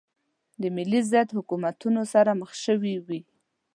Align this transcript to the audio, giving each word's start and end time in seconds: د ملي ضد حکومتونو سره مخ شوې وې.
د 0.61 0.63
ملي 0.75 1.01
ضد 1.11 1.29
حکومتونو 1.37 2.01
سره 2.13 2.31
مخ 2.39 2.51
شوې 2.63 2.95
وې. 3.05 3.19